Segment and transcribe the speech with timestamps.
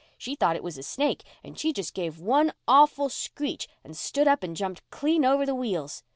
[0.17, 4.27] She thought it was a snake and she just give one awful screech and stood
[4.27, 6.01] up and jumped clean over the wheels.